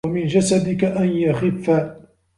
وَمِنْ 0.07 0.27
جَسَدِك 0.27 0.83
أَنْ 0.83 1.09
يَخِفَّ 1.09 1.71